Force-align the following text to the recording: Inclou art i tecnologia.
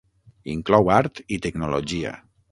Inclou 0.53 0.89
art 0.93 1.21
i 1.37 1.39
tecnologia. 1.47 2.15